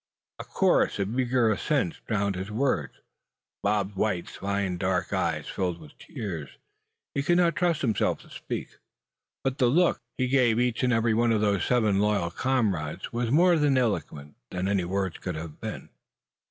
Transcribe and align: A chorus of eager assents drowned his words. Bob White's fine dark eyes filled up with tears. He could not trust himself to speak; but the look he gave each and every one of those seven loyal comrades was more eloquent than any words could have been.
A 0.39 0.43
chorus 0.43 0.97
of 0.97 1.19
eager 1.19 1.51
assents 1.51 2.01
drowned 2.07 2.33
his 2.35 2.49
words. 2.49 2.95
Bob 3.61 3.91
White's 3.93 4.37
fine 4.37 4.79
dark 4.79 5.13
eyes 5.13 5.47
filled 5.47 5.75
up 5.75 5.81
with 5.83 5.97
tears. 5.99 6.49
He 7.13 7.21
could 7.21 7.37
not 7.37 7.55
trust 7.55 7.81
himself 7.83 8.19
to 8.23 8.31
speak; 8.31 8.79
but 9.43 9.59
the 9.59 9.67
look 9.67 10.01
he 10.17 10.27
gave 10.27 10.59
each 10.59 10.81
and 10.81 10.91
every 10.91 11.13
one 11.13 11.31
of 11.31 11.41
those 11.41 11.63
seven 11.65 11.99
loyal 11.99 12.31
comrades 12.31 13.13
was 13.13 13.29
more 13.29 13.53
eloquent 13.53 14.37
than 14.49 14.67
any 14.67 14.85
words 14.85 15.19
could 15.19 15.35
have 15.35 15.61
been. 15.61 15.89